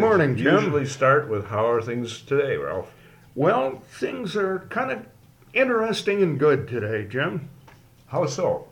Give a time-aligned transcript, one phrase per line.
[0.00, 0.54] Well, good we morning, Jim.
[0.64, 2.92] Usually start with how are things today, Ralph?
[3.34, 5.06] Well, things are kind of
[5.52, 7.50] interesting and good today, Jim.
[8.06, 8.66] How so?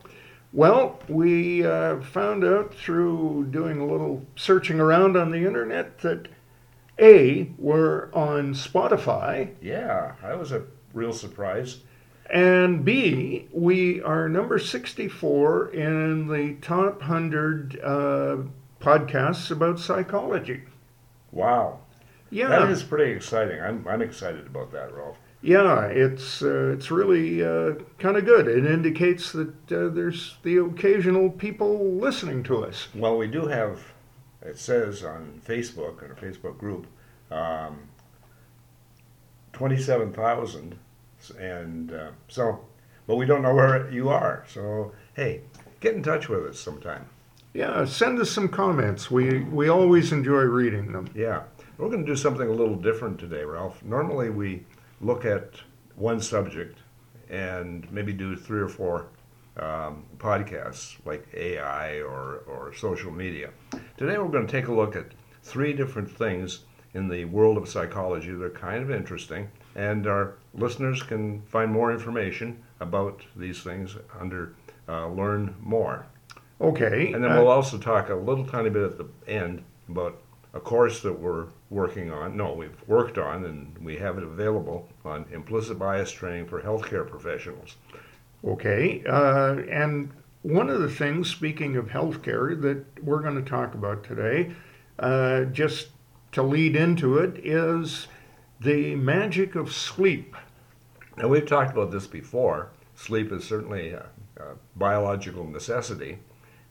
[0.52, 6.28] Well, we uh, found out through doing a little searching around on the internet that
[6.98, 10.64] A, we're on Spotify, Yeah, that was a
[10.95, 11.80] real surprise.
[12.30, 18.36] and B, we are number 64 in the top 100 uh,
[18.80, 20.62] podcasts about psychology.
[21.32, 21.80] Wow,
[22.30, 22.48] Yeah.
[22.48, 23.60] that is pretty exciting.
[23.60, 25.19] I'm I'm excited about that, Ralph.
[25.41, 28.48] Yeah, it's uh, it's really uh, kind of good.
[28.48, 32.88] It indicates that uh, there's the occasional people listening to us.
[32.94, 33.92] Well, we do have.
[34.42, 36.86] It says on Facebook in a Facebook group,
[37.31, 37.88] um,
[39.53, 40.77] twenty-seven thousand,
[41.38, 42.60] and uh, so,
[43.06, 44.44] but we don't know where you are.
[44.48, 45.42] So hey,
[45.81, 47.06] get in touch with us sometime.
[47.54, 49.10] Yeah, send us some comments.
[49.10, 51.08] We we always enjoy reading them.
[51.14, 51.44] Yeah,
[51.78, 53.82] we're going to do something a little different today, Ralph.
[53.82, 54.66] Normally we
[55.00, 55.54] look at
[55.96, 56.78] one subject
[57.30, 59.08] and maybe do three or four
[59.58, 63.50] um, podcasts like AI or, or social media.
[63.96, 67.69] Today we're going to take a look at three different things in the world of
[67.69, 73.62] psychology that are kind of interesting, and our listeners can find more information about these
[73.62, 74.54] things under
[74.88, 76.06] uh, Learn More.
[76.61, 77.12] Okay.
[77.12, 80.20] And then uh, we'll also talk a little tiny bit at the end about
[80.55, 82.37] a course that we're working on.
[82.37, 87.09] No, we've worked on and we have it available on implicit bias training for healthcare
[87.09, 87.77] professionals.
[88.45, 89.03] okay.
[89.06, 90.11] Uh, and
[90.42, 94.53] one of the things, speaking of healthcare, that we're going to talk about today,
[94.99, 95.88] uh, just
[96.32, 98.06] to lead into it, is
[98.61, 100.34] the magic of sleep.
[101.16, 102.71] Now, we've talked about this before.
[102.94, 104.06] Sleep is certainly a,
[104.37, 106.19] a biological necessity,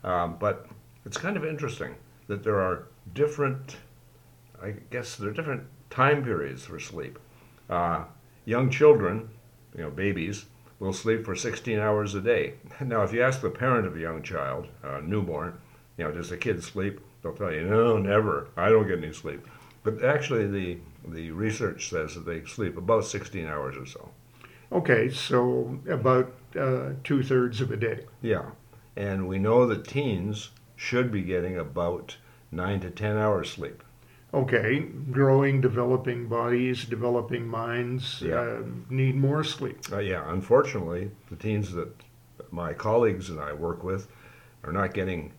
[0.03, 0.67] um, but
[1.05, 1.95] it's kind of interesting
[2.27, 3.77] that there are different,
[4.61, 7.17] I guess, there are different time periods for sleep.
[7.69, 8.05] Uh,
[8.45, 9.29] young children,
[9.75, 10.45] you know, babies,
[10.79, 12.53] will sleep for 16 hours a day.
[12.81, 15.57] Now, if you ask the parent of a young child, uh, newborn,
[15.97, 16.99] you know, does the kid sleep?
[17.21, 18.49] They'll tell you, no, never.
[18.55, 19.45] I don't get any sleep.
[19.83, 20.77] But actually, the
[21.07, 24.09] the research says that they sleep about 16 hours or so.
[24.71, 28.05] Okay, so about uh, two thirds of a day.
[28.21, 28.43] Yeah,
[28.97, 32.17] and we know that teens should be getting about
[32.51, 33.83] nine to 10 hours sleep.
[34.33, 34.79] Okay,
[35.11, 38.39] growing, developing bodies, developing minds Yeah.
[38.41, 39.77] uh, need more sleep.
[39.91, 41.89] Uh, yeah, unfortunately, the teens that
[42.51, 44.07] my colleagues and I work with
[44.63, 45.31] are not getting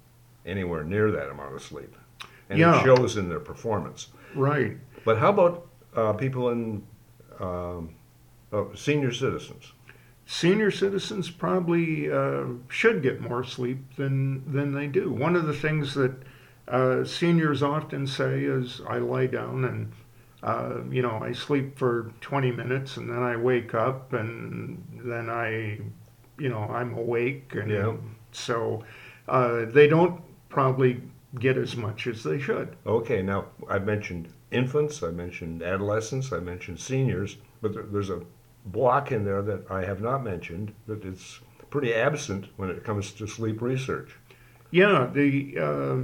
[0.46, 1.94] anywhere near that amount of sleep,
[2.48, 2.80] and Yeah.
[2.80, 4.08] it shows in their performance.
[4.34, 4.78] Right.
[5.04, 6.82] But how about uh, people in
[7.40, 7.90] um,
[8.52, 9.72] oh, senior citizens?
[10.30, 15.10] Senior citizens probably uh, should get more sleep than than they do.
[15.10, 16.12] One of the things that
[16.68, 19.92] uh, seniors often say is, "I lie down and."
[20.40, 25.28] Uh, you know, I sleep for 20 minutes and then I wake up and then
[25.28, 25.80] I,
[26.38, 27.56] you know, I'm awake.
[27.56, 27.96] And Yeah.
[28.30, 28.84] so
[29.26, 31.00] uh, they don't probably
[31.40, 32.76] get as much as they should.
[32.86, 38.20] Okay, now I mentioned infants, I mentioned adolescents, I mentioned seniors, but there, there's a
[38.66, 43.12] block in there that I have not mentioned that it's pretty absent when it comes
[43.12, 44.16] to sleep research.
[44.70, 45.96] Yeah, the uh,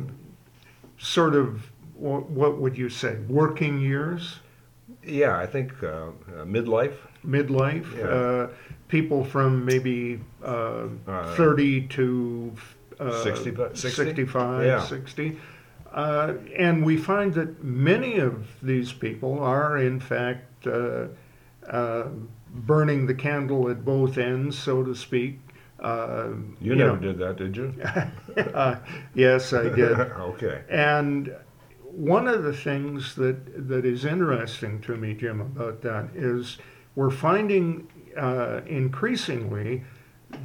[0.99, 3.17] sort of what, what would you say?
[3.29, 4.41] Working years,
[5.07, 6.11] Yeah, I think uh, uh,
[6.45, 6.97] midlife.
[7.27, 8.05] midlife, Yeah.
[8.05, 8.49] uh,
[8.89, 12.53] people from maybe uh, Uh, 30 to
[13.01, 13.89] uh, 60, 60?
[13.91, 14.81] 65, Yeah.
[14.81, 15.39] 60.
[15.93, 21.07] Uh, and we find that many of these people are, in fact, uh,
[21.69, 22.09] uh,
[22.55, 25.41] burning the candle at both ends, so to speak.
[25.81, 26.31] Uh,
[26.61, 27.75] You, know, never did that, did you?
[28.55, 28.77] uh,
[29.15, 29.93] yes, I did.
[29.99, 30.63] okay.
[30.71, 31.35] And
[31.83, 36.59] one of the things that, that is interesting to me, Jim, about that is
[36.95, 39.83] we're finding uh, increasingly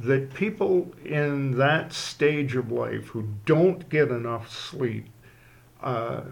[0.02, 5.08] that people in that stage of life who don't get enough sleep,
[5.82, 6.22] uh,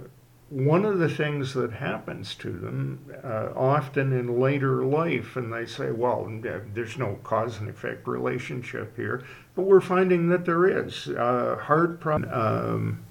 [0.51, 5.67] one of the things that happens to them uh, often in later life, and they
[5.67, 6.27] say, well,
[6.75, 9.25] there's no cause and effect relationship here,
[9.55, 11.09] but we're finding that there is.
[11.09, 12.33] Uh, heart problems.
[12.35, 13.05] Um,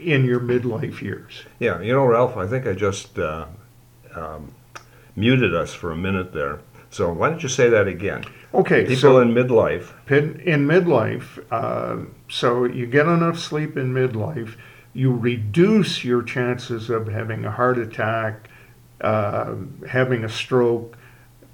[0.00, 1.44] in your midlife years.
[1.58, 3.46] Yeah, you know, Ralph, I think I just uh,
[4.14, 4.52] um,
[5.16, 6.60] muted us for a minute there.
[6.90, 8.24] So why don't you say that again?
[8.52, 9.92] Okay, People so in midlife.
[10.10, 14.56] in, in midlife, uh, so you get enough sleep in midlife,
[14.94, 18.48] you reduce your chances of having a heart attack,
[19.00, 19.54] uh,
[19.88, 20.96] having a stroke,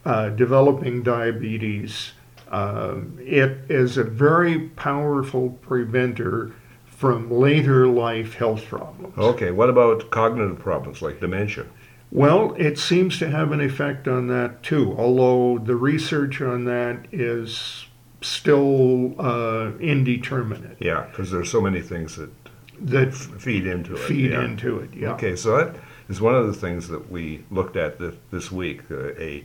[0.05, 2.13] uh, developing diabetes.
[2.51, 6.53] Uh, it is a very powerful preventer
[6.85, 9.17] from later life health problems.
[9.17, 11.67] Okay, what about cognitive problems like dementia?
[12.13, 17.07] Well, it seems to have an effect on that too, although the research on that
[17.13, 17.87] is
[18.21, 20.77] still uh, indeterminate.
[20.81, 22.31] Yeah, because there's so many things that
[22.81, 23.99] That f- feed into it.
[24.01, 24.45] feed yeah.
[24.45, 25.13] into it, yeah.
[25.13, 25.77] Okay, so that
[26.09, 28.83] is one of the things that we looked at this, this week.
[28.91, 29.45] Uh, a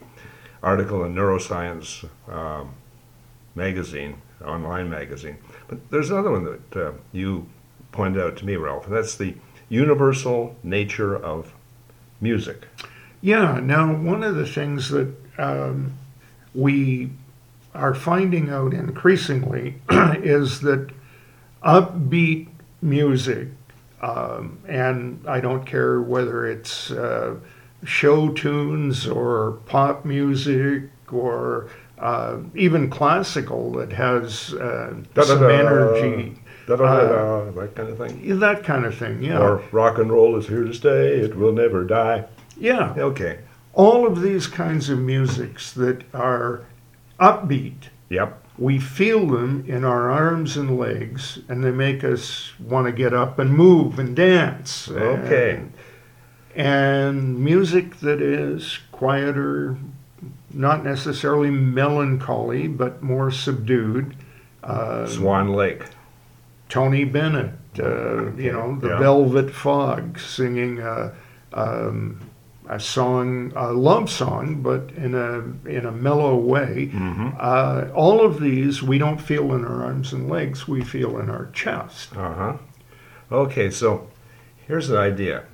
[0.63, 2.73] article in Neuroscience um,
[3.53, 5.37] magazine, online magazine.
[5.67, 7.47] But there's another one that uh, you
[7.91, 9.35] pointed out to me, Ralph, and that's the
[9.69, 11.53] universal nature of
[12.21, 12.67] music.
[13.21, 15.97] Yeah, now one of the things that um,
[16.53, 17.11] we
[17.73, 20.89] are finding out increasingly is that
[21.63, 22.47] upbeat
[22.81, 23.47] music,
[24.01, 27.35] um, and I don't care whether it's uh,
[27.83, 31.69] show tunes or pop music or
[31.99, 34.93] uh, even classical that has uh,
[35.23, 36.35] some energy,
[36.67, 38.39] Da-da-da-da, that kind of thing.
[38.39, 39.23] that kind of thing.
[39.23, 42.25] Yeah, Or rock and roll is here to stay, it will never die.
[42.57, 42.93] yeah.
[42.97, 43.39] Okay,
[43.73, 46.63] all of these kinds of musics that are
[47.19, 48.43] upbeat, yep.
[48.57, 53.13] We feel them in our arms and legs, and they make us want to get
[53.13, 54.89] up and move and dance.
[54.89, 55.55] Okay.
[55.55, 55.73] And,
[56.55, 59.77] and music that is quieter,
[60.53, 64.15] not necessarily melancholy, but more subdued.
[64.63, 65.83] Uh, Swan Lake.
[66.69, 68.99] Tony Bennett, uh, you know, the Yeah.
[68.99, 71.13] Velvet Fog singing a,
[71.53, 72.19] um,
[72.69, 75.39] a song, a love song, but in a
[75.69, 76.89] in a mellow way.
[76.93, 77.29] Mm-hmm.
[77.39, 81.29] Uh, all of these we don't feel in our arms and legs; we feel in
[81.29, 82.15] our chest.
[82.15, 82.57] Uh huh.
[83.31, 84.07] Okay, so
[84.67, 85.45] here's an idea.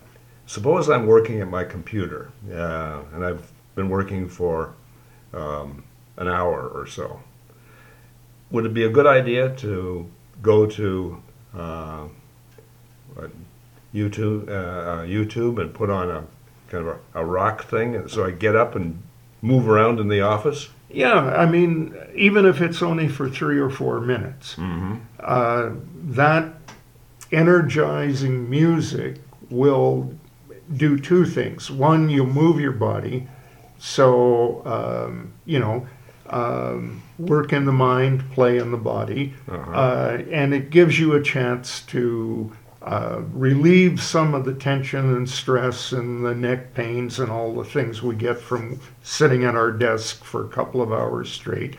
[0.45, 4.73] Suppose I'm working at my computer, uh, and I've been working for
[5.33, 5.83] um,
[6.17, 7.21] an hour or so.
[8.51, 10.09] Would it be a good idea to
[10.41, 11.23] go to
[11.55, 12.07] uh,
[13.93, 16.25] YouTube, uh, uh, YouTube, and put on a
[16.71, 19.01] kind of a, a rock thing, so I get up and
[19.41, 20.69] move around in the office?
[20.89, 24.95] Yeah, I mean, even if it's only for three or four minutes, Mm-hmm.
[25.19, 25.69] uh,
[26.15, 26.53] that
[27.31, 29.17] energizing music
[29.49, 30.13] will
[30.75, 31.69] do two things.
[31.71, 33.27] One, you'll move your body,
[33.79, 35.87] so um, you know,
[36.29, 39.71] um, work in the mind, play in the body, Uh-huh.
[39.71, 42.51] uh, and it gives you a chance to
[42.81, 47.63] uh, relieve some of the tension and stress and the neck pains and all the
[47.63, 51.75] things we get from sitting at our desk for a couple of hours straight.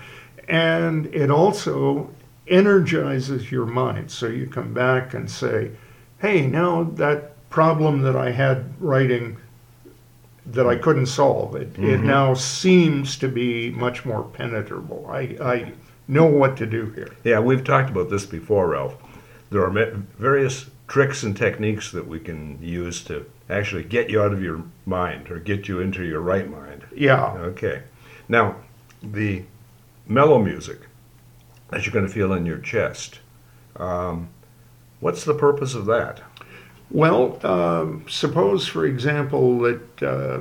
[0.48, 2.08] And it also
[2.46, 4.10] energizes your mind.
[4.10, 5.72] So you come back and say,
[6.20, 9.36] hey, now that problem that I had writing
[10.46, 12.04] that I couldn't solve, it, it Mhm.
[12.04, 15.08] now seems to be much more penetrable.
[15.10, 15.72] I, I
[16.08, 17.10] know what to do here.
[17.24, 18.96] Yeah, we've talked about this before, Ralph.
[19.50, 19.70] There are
[20.18, 24.62] various tricks and techniques that we can use to actually get you out of your
[24.84, 26.84] mind or get you into your right mind.
[26.94, 27.32] Yeah.
[27.32, 27.80] Okay.
[28.28, 28.56] Now,
[29.02, 29.42] the
[30.06, 30.80] mellow music
[31.70, 33.20] that you're going to feel in your chest,
[33.76, 34.28] um,
[35.00, 36.20] what's the purpose of that?
[36.90, 40.40] Well, um, suppose, for example, that uh,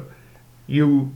[0.67, 1.15] you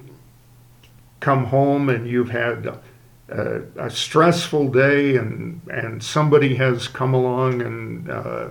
[1.20, 2.80] come home and you've had
[3.28, 8.48] a, a stressful day, and and somebody has come along and uh,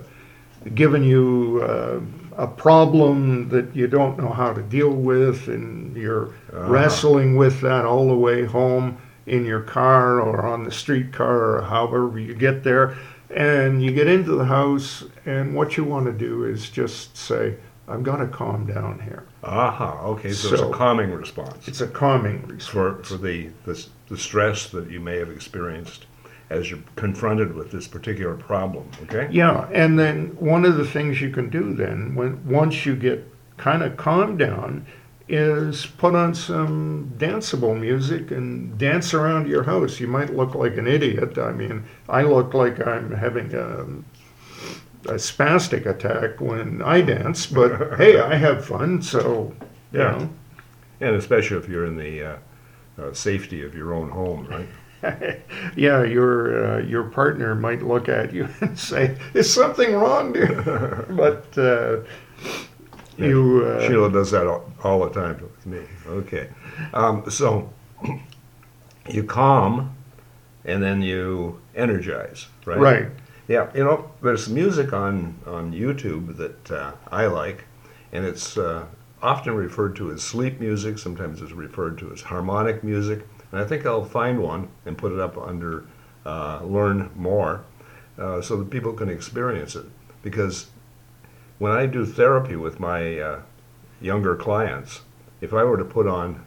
[0.73, 1.99] given you uh,
[2.37, 6.67] a problem that you don't know how to deal with, and you're Ah.
[6.67, 11.61] wrestling with that all the way home in your car or on the streetcar or
[11.63, 12.95] however you get there.
[13.29, 17.55] And you get into the house, and what you want to do is just say,
[17.87, 19.23] I've got to calm down here.
[19.43, 22.65] Aha, okay, so, it's a calming response It's a calming response.
[22.67, 26.05] for, for the, the, the stress that you may have experienced
[26.49, 29.27] as you're confronted with this particular problem, okay?
[29.31, 33.27] Yeah, and then one of the things you can do then, when once you get
[33.57, 34.85] kind of calmed down,
[35.27, 39.99] is put on some danceable music and dance around your house.
[39.99, 41.39] You might look like an idiot.
[41.39, 43.85] I mean, I look like I'm having a,
[45.09, 49.53] a spastic attack when I dance, but hey, I have fun, so
[49.91, 50.11] you Yeah.
[50.11, 50.29] know.
[51.01, 52.37] And especially if you're in the uh,
[53.01, 54.67] uh, safety of your own home, right?
[55.75, 61.05] yeah, your uh, your partner might look at you and say, "Is something wrong, dear?"
[61.09, 61.97] but uh,
[63.17, 63.27] Yeah.
[63.27, 65.81] you uh, Sheila does that all, all the time with me.
[66.07, 66.49] Okay.
[66.93, 67.71] Um, so
[69.09, 69.95] you calm
[70.65, 72.77] and then you energize, right?
[72.79, 73.07] right.
[73.47, 73.69] Yeah.
[73.75, 77.65] You know, there's music on, on YouTube that uh, I like,
[78.11, 78.85] and it's uh,
[79.21, 80.97] often referred to as sleep music.
[80.97, 83.25] Sometimes it's referred to as harmonic music.
[83.51, 85.85] And I think I'll find one and put it up under
[86.25, 87.63] uh, Learn More
[88.17, 89.85] uh, so that people can experience it.
[90.21, 90.67] because
[91.59, 93.41] when I do therapy with my uh,
[94.01, 95.01] younger clients,
[95.39, 96.45] if I were to put on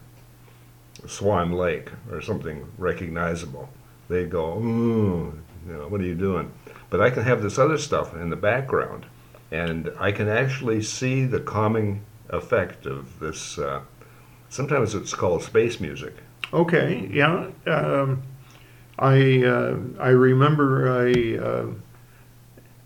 [1.07, 3.69] Swan Lake or something recognizable,
[4.09, 6.51] they'd go, "Ooh, you know, what are you doing?"
[6.89, 9.05] But I can have this other stuff in the background,
[9.49, 13.57] and I can actually see the calming effect of this.
[13.57, 13.81] Uh,
[14.49, 16.15] sometimes it's called space music.
[16.53, 17.49] Okay, yeah.
[17.67, 18.23] Um,
[18.97, 21.65] I uh, I remember a uh,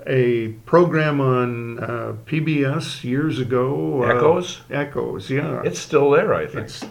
[0.05, 4.03] a program on uh, PBS years ago.
[4.03, 4.61] uh, Echoes?
[4.69, 5.61] Echoes, yeah.
[5.63, 6.65] It's still there, I think.
[6.65, 6.83] It's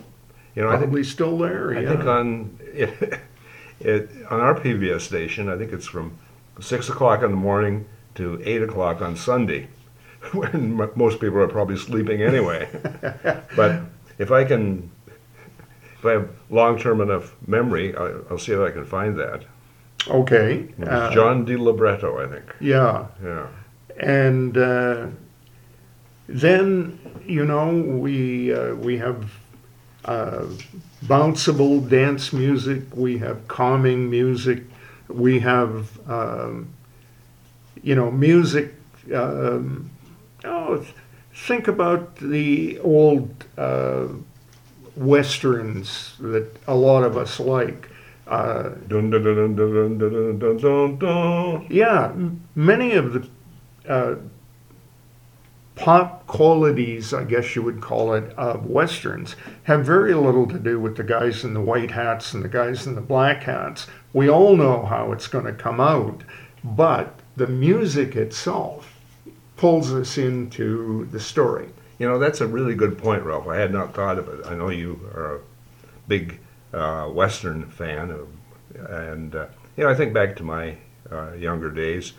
[0.54, 1.76] you know, I think probably still there.
[1.76, 1.88] I yeah.
[1.88, 3.20] think on it,
[3.80, 6.18] it, on our PBS station, I think it's from
[6.60, 9.68] six o'clock in the morning to eight o'clock on Sunday,
[10.32, 12.68] when most people are probably sleeping anyway.
[13.56, 13.82] but
[14.18, 14.90] if I can,
[16.02, 19.44] if I have long-term enough memory, I, I'll see if I can find that.
[20.08, 20.66] okay.
[20.84, 22.44] Uh, John Diliberto, I think.
[22.60, 23.46] Yeah, Yeah.
[24.00, 25.06] and uh,
[26.28, 27.70] then you know
[28.04, 29.30] we uh, we have
[30.04, 30.46] uh,
[31.04, 34.64] bounceable dance music, we have calming music,
[35.08, 36.68] we have um,
[37.82, 38.74] you know music.
[39.14, 39.90] Um,
[40.44, 40.84] oh,
[41.32, 44.08] think about the old uh,
[44.96, 47.88] westerns that a lot of us like.
[48.26, 48.70] Uh,
[51.68, 52.12] yeah,
[52.54, 53.28] many of the
[53.88, 54.14] uh,
[55.74, 60.78] pop qualities, I guess you would call it, of westerns have very little to do
[60.78, 63.86] with the guys in the white hats and the guys in the black hats.
[64.12, 66.22] We all know how it's going to come out,
[66.62, 69.00] but the music itself
[69.56, 71.68] pulls us into the story.
[72.02, 73.46] You know, that's a really good point, Ralph.
[73.46, 74.44] I had not thought of it.
[74.44, 75.40] I know you are a
[76.08, 76.40] big
[76.74, 78.26] uh, Western fan, of,
[78.90, 80.74] and uh, you know, I think back to my
[81.12, 82.14] uh, younger days.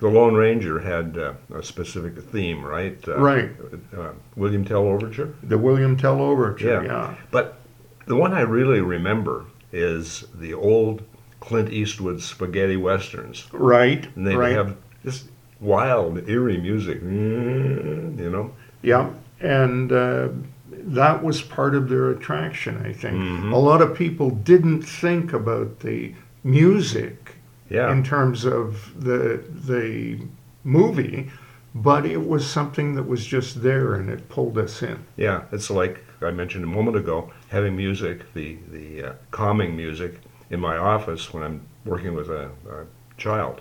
[0.00, 2.98] The Lone Ranger had uh, a specific theme, right?
[3.08, 3.50] Uh, Right.
[3.96, 5.34] Uh, William Tell Overture.
[5.42, 6.92] The William Tell Overture, Yeah.
[6.92, 7.14] yeah.
[7.30, 7.60] But
[8.06, 11.02] the one I really remember is the old
[11.40, 14.52] Clint Eastwood spaghetti westerns, Right, and they right.
[14.52, 15.24] have this
[15.60, 17.00] wild, eerie music.
[17.00, 18.52] You know.
[18.82, 20.28] Yeah, and uh,
[20.70, 23.16] that was part of their attraction, I think.
[23.16, 23.52] Mhm.
[23.52, 27.34] A lot of people didn't think about the music
[27.70, 27.92] Yeah.
[27.92, 30.18] in terms of the the
[30.64, 31.30] movie,
[31.74, 34.98] but it was something that was just there and it pulled us in.
[35.16, 40.20] Yeah, it's like I mentioned a moment ago, having music, the the uh, calming music
[40.50, 43.60] in my office when I'm working with a, a child.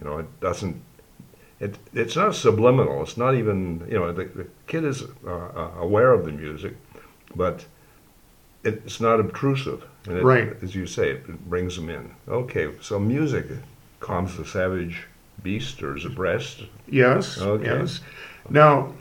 [0.00, 0.76] You know, it doesn't.
[1.60, 3.02] It it's not subliminal.
[3.02, 6.74] It's not even you know the, the kid is uh, uh, aware of the music,
[7.36, 7.66] but
[8.64, 9.84] it's not obtrusive.
[10.06, 10.56] And it, Right.
[10.62, 12.14] As you say, it, brings them in.
[12.28, 13.46] Okay, so music
[14.00, 15.06] calms the savage
[15.42, 16.64] beast or is abreast.
[16.88, 17.64] Yes, Okay.
[17.64, 18.00] yes.
[18.48, 18.94] Now,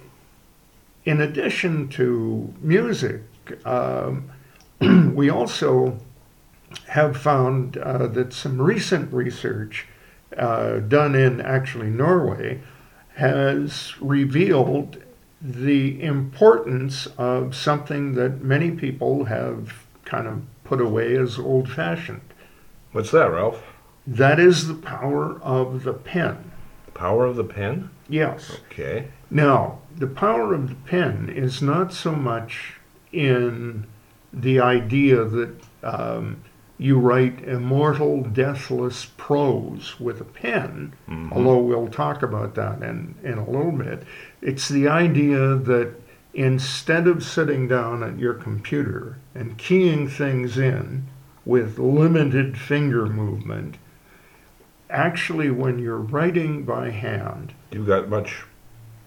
[1.05, 3.21] in addition to music,
[3.65, 4.29] um,
[5.15, 5.97] we also
[6.87, 9.87] have found uh, that some recent research
[10.37, 12.61] uh, done in actually Norway
[13.15, 15.01] has revealed
[15.41, 19.73] the importance of something that many people have
[20.05, 22.21] kind of put away as old fashioned.
[22.91, 23.63] What's that, Ralph?
[24.05, 26.51] That is the power of the pen.
[26.87, 27.89] The power of the pen.
[28.07, 28.59] Yes.
[28.65, 29.09] Okay.
[29.29, 32.73] Now, the power of the pen is not so much
[33.11, 33.85] in
[34.33, 36.43] the idea that um,
[36.81, 41.31] you write immortal, deathless prose with a pen, Mhm.
[41.33, 44.03] although we'll talk about that in, in a little bit.
[44.41, 45.89] It's the idea that
[46.33, 51.03] instead of sitting down at your computer and keying things in
[51.45, 53.77] with limited finger movement,
[54.89, 58.45] actually, when you're writing by hand, You've got much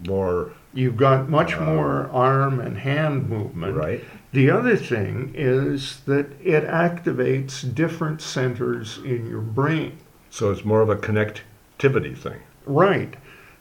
[0.07, 3.77] more You've got much Uh, more arm and hand movement.
[3.77, 4.05] right.
[4.33, 9.99] The other thing is that it activates different centers in your brain.
[10.31, 12.41] So it's more of a connectivity thing.
[12.65, 13.15] Right.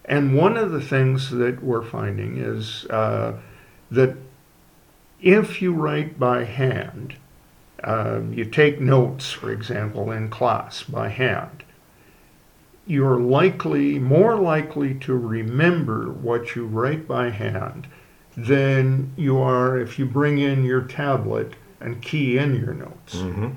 [0.06, 3.34] And one of the things that we're finding is uh,
[3.92, 4.16] that
[5.22, 7.16] if you write by hand,
[7.84, 11.64] um, you take notes, for example, in class by hand,
[12.88, 17.88] you're likely, more likely to remember what you write by hand
[18.46, 23.16] than you are if you bring in your tablet and key in your notes.
[23.16, 23.50] Mm-hmm.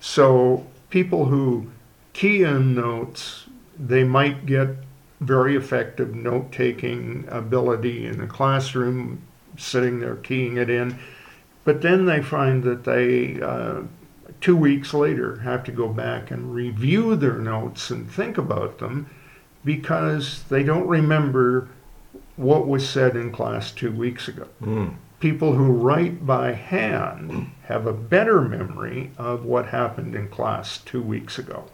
[0.00, 1.70] So people who
[2.12, 3.46] key in notes,
[3.78, 4.68] they might get
[5.20, 9.22] very effective note-taking ability in the classroom,
[9.56, 10.98] sitting there keying it in.
[11.64, 13.82] But then they find that they, uh,
[14.40, 19.08] two weeks later, have to go back and review their notes and think about them
[19.64, 21.68] because they don't remember
[22.36, 24.48] what was said in class two weeks ago.
[24.60, 24.94] Mm.
[25.20, 31.02] People who write by hand have a better memory of what happened in class two
[31.02, 31.64] weeks ago,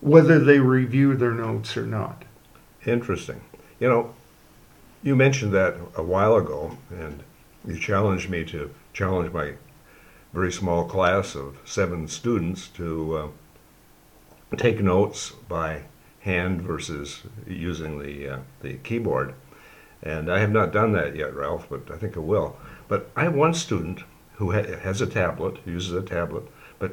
[0.00, 2.24] whether they review their notes or not.
[2.86, 3.40] Interesting.
[3.80, 4.14] You know,
[5.02, 7.22] you mentioned that a while ago, and
[7.66, 9.54] you challenged me to challenge my
[10.32, 15.82] very small class of seven students to uh, take notes by
[16.20, 19.34] hand versus using the uh, the keyboard.
[20.06, 22.56] And I have not done that yet, Ralph, but I think I will.
[22.86, 26.44] But I have one student who ha- has a tablet, uses a tablet,
[26.78, 26.92] but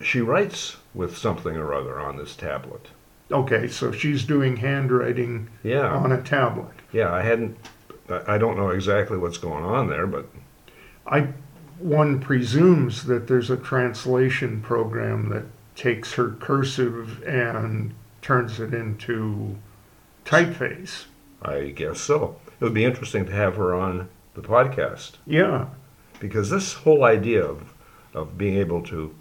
[0.00, 2.88] she writes with something or other on this tablet.
[3.30, 6.72] Okay, so she's doing handwriting Yeah, on a tablet.
[6.92, 7.12] yeah.
[7.12, 7.56] I hadn't.
[8.08, 10.26] I I don't know exactly what's going on there, but
[11.06, 11.28] I
[11.78, 15.44] one presumes that there's a translation program that
[15.76, 19.56] takes her cursive and turns it into
[20.24, 21.04] typeface.
[21.42, 22.36] I guess so.
[22.60, 25.66] It would be interesting to have her on the podcast Yeah,
[26.20, 27.72] because this whole idea of,
[28.14, 29.14] of being able to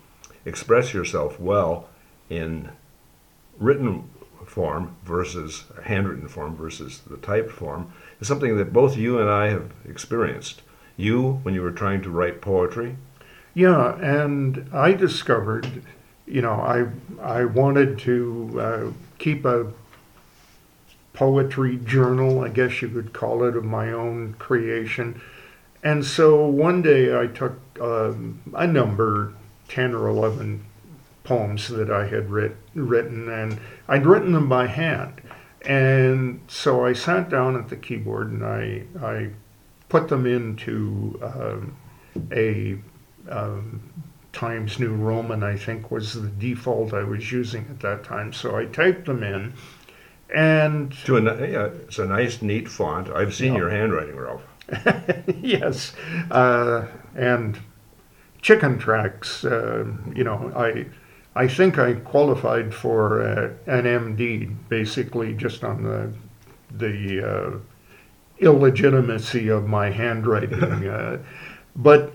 [0.46, 1.90] express yourself well
[2.30, 2.70] in
[3.60, 4.10] written
[4.46, 9.50] form versus handwritten form versus the typed form is something that both you and I
[9.50, 10.62] have experienced.
[10.98, 12.96] You, when you were trying to write poetry,
[13.54, 15.84] yeah, and I discovered,
[16.26, 16.88] you know, I
[17.22, 19.72] I wanted to uh, keep a
[21.16, 25.22] poetry journal, I guess you could call it, of my own creation.
[25.84, 29.34] And so one day I took um, a number,
[29.70, 30.66] 10 or 11
[31.24, 35.22] poems that I had writ- written, and I'd written them by hand.
[35.62, 39.30] And so I sat down at the keyboard and I, I
[39.90, 41.78] put them into um,
[42.32, 42.78] a
[43.30, 43.82] um,
[44.32, 48.34] Times New Roman, I think was the default I was using at that time.
[48.34, 49.54] So I typed them in.
[50.34, 53.10] And to a, yeah, it's a nice, neat font.
[53.10, 53.60] I've seen Yeah.
[53.60, 54.42] your handwriting, Ralph.
[55.42, 55.94] yes,
[56.32, 56.86] uh,
[57.16, 57.60] and
[58.42, 59.46] chicken tracks.
[59.46, 59.86] Uh,
[60.16, 60.88] you know, I
[61.36, 66.12] I think I qualified for uh, an MD basically just on the
[66.76, 67.52] the uh,
[68.40, 70.64] illegitimacy of my handwriting.
[70.90, 71.20] uh,
[71.76, 72.14] but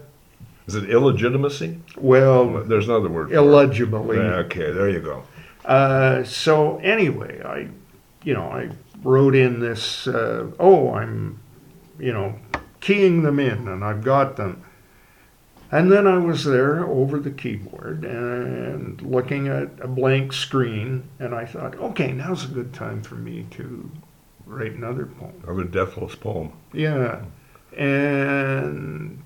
[0.66, 1.78] Is it illegitimacy?
[1.96, 3.30] well, There's another word.
[3.30, 4.18] illegibly.
[4.18, 5.22] Okay, there you go.
[5.64, 7.68] Uh, so anyway, I,
[8.24, 8.70] you know, I
[9.02, 10.06] wrote in this.
[10.06, 11.38] Uh, oh, I'm,
[11.98, 12.38] you know,
[12.80, 14.64] keying them in, and I've got them.
[15.72, 21.32] And then I was there over the keyboard and looking at a blank screen, and
[21.32, 23.88] I thought, okay, now's a good time for me to
[24.46, 25.40] write another poem.
[25.44, 26.52] Another deathless poem.
[26.72, 27.22] Yeah,
[27.76, 29.22] and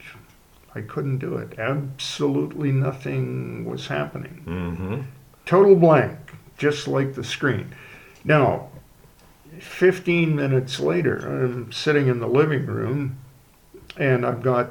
[0.74, 1.58] I couldn't do it.
[1.58, 5.00] Absolutely nothing was happening Mm-hmm.
[5.46, 6.18] total blank,
[6.58, 7.74] just like the screen.
[8.24, 8.68] Now,
[9.60, 13.18] 15 minutes later, I'm sitting in the living room
[13.96, 14.70] and I've got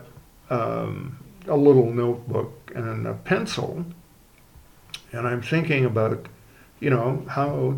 [0.50, 1.17] um,
[1.48, 3.86] a little notebook and a pencil,
[5.12, 6.28] and I'm thinking about,
[6.80, 7.76] you know, how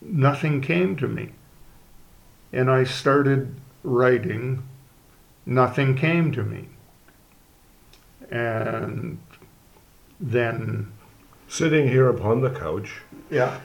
[0.00, 1.30] nothing came to me.
[2.52, 4.62] And I started writing,
[5.44, 6.68] nothing came to me.
[8.30, 9.18] And
[10.20, 10.92] then,
[11.48, 12.90] Sitting here upon the couch,
[13.30, 13.60] yeah.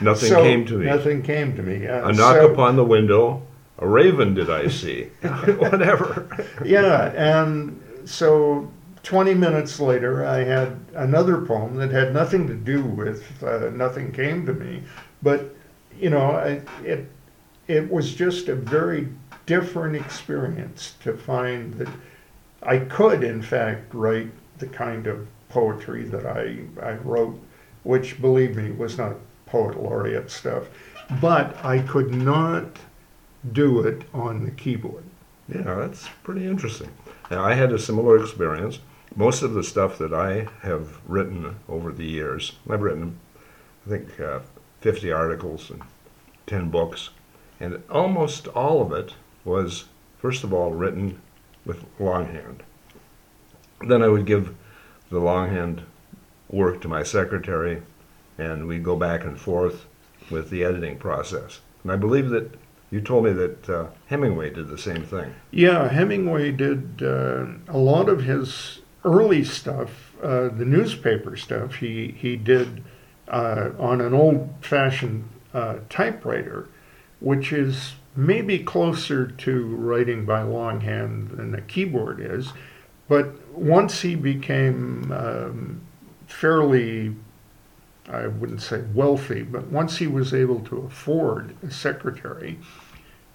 [0.00, 0.86] nothing So, came to me.
[0.86, 1.86] Nothing came to me.
[1.86, 3.42] Uh, A knock so- upon the window.
[3.78, 5.04] A raven did I see?
[5.22, 6.28] Whatever.
[6.64, 8.70] Yeah, and so
[9.02, 14.12] 20 minutes later, I had another poem that had nothing to do with uh, Nothing
[14.12, 14.82] Came to Me.
[15.22, 15.54] But,
[15.98, 17.08] you know, I, it,
[17.66, 19.08] it was just a very
[19.46, 21.88] different experience to find that
[22.62, 27.38] I could, in fact, write the kind of poetry that I, I wrote,
[27.82, 30.64] which, believe me, was not poet laureate stuff.
[31.20, 32.78] But I could not
[33.52, 35.04] do it on the keyboard.
[35.48, 36.90] Yeah, that's pretty interesting.
[37.30, 38.78] Now, I had a similar experience.
[39.14, 43.18] Most of the stuff that I have written over the years, I've written,
[43.86, 44.40] I think, uh,
[44.80, 45.82] 50 articles and
[46.46, 47.10] 10 books,
[47.60, 49.84] and almost all of it was,
[50.18, 51.20] first of all, written
[51.66, 52.62] with longhand.
[53.86, 54.54] Then I would give
[55.12, 55.82] the longhand
[56.48, 57.82] work to my secretary,
[58.38, 59.86] and we'd go back and forth
[60.30, 61.60] with the editing process.
[61.82, 62.54] And I believe that
[62.90, 65.34] you told me that uh, Hemingway did the same thing.
[65.50, 71.76] Yeah, Hemingway did uh, a lot of his early stuff, uh, the newspaper stuff.
[71.76, 72.82] He he did
[73.28, 76.68] uh, on an old-fashioned uh, typewriter,
[77.20, 82.52] which is maybe closer to writing by longhand than a keyboard is.
[83.08, 85.80] But once he became um,
[86.26, 87.14] fairly
[88.08, 92.58] I wouldn't say wealthy, but once he was able to afford a secretary,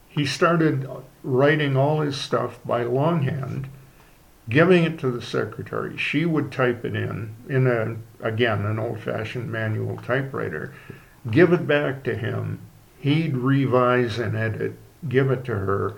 [0.09, 0.87] he started
[1.23, 3.69] writing all his stuff by longhand,
[4.49, 5.97] giving it to the secretary.
[5.97, 10.73] She would type it in, in a, again, an old fashioned manual typewriter,
[11.31, 12.59] give it back to him.
[12.99, 14.77] He'd revise and edit,
[15.07, 15.95] give it to her,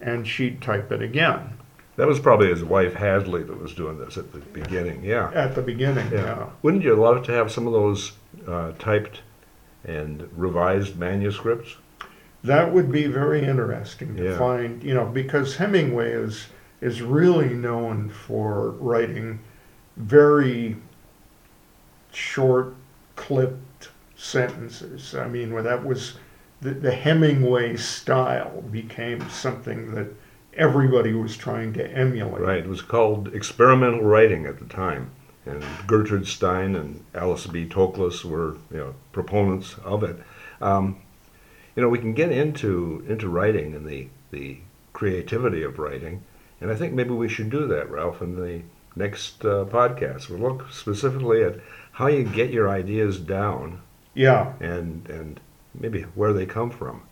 [0.00, 1.58] and she'd type it again
[2.02, 5.04] That was probably his wife Hadley that was doing this at the beginning.
[5.04, 5.30] Yeah.
[5.34, 6.10] at the beginning.
[6.10, 6.48] yeah.
[6.60, 8.10] Wouldn't you love to have some of those
[8.44, 9.20] uh, typed
[9.84, 11.76] and revised manuscripts?
[12.42, 14.36] That would be very interesting to Yeah.
[14.36, 16.48] find, you know, because Hemingway is
[16.80, 19.38] is really known for writing
[19.96, 20.78] very
[22.10, 22.74] short,
[23.14, 25.14] clipped sentences.
[25.14, 26.14] I mean, that was
[26.60, 30.08] the, the Hemingway style became something that
[30.54, 32.42] everybody was trying to emulate.
[32.42, 32.58] Right.
[32.58, 35.10] It was called experimental writing at the time,
[35.46, 37.66] and Gertrude Stein and Alice B.
[37.66, 40.18] Toklas were you know proponents of it.
[40.60, 40.96] Um,
[41.74, 44.58] you know, we can get into into writing and the the
[44.92, 46.22] creativity of writing,
[46.60, 48.62] and I think maybe we should do that, Ralph, in the
[48.94, 50.28] next uh, podcast.
[50.28, 51.56] We'll look specifically at
[51.92, 53.80] how you get your ideas down
[54.14, 55.40] Yeah, and and
[55.74, 57.02] maybe where they come from.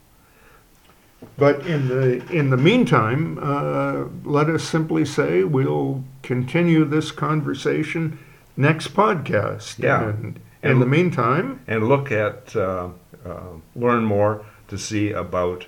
[1.37, 8.19] But in the in the meantime, uh, let us simply say we'll continue this conversation
[8.57, 9.79] next podcast.
[9.79, 10.09] Yeah.
[10.09, 12.89] And in the meantime, and look at uh,
[13.25, 13.41] uh,
[13.75, 15.67] learn more to see about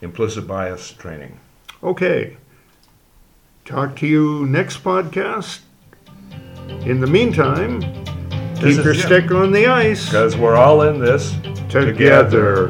[0.00, 1.38] implicit bias training.
[1.82, 2.36] okay.
[3.64, 5.60] Talk to you next podcast.
[6.86, 7.80] In the meantime,
[8.60, 9.06] This keep your Jim.
[9.06, 11.34] stick on the ice Because we're all in this
[11.68, 12.68] together.